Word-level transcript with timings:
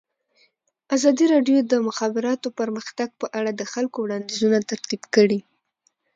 ازادي 0.95 1.25
راډیو 1.33 1.57
د 1.61 1.65
د 1.71 1.75
مخابراتو 1.87 2.47
پرمختګ 2.59 3.07
په 3.21 3.25
اړه 3.39 3.51
د 3.55 3.61
خلکو 3.73 3.97
وړاندیزونه 4.01 4.57
ترتیب 4.71 5.01
کړي. 5.15 5.39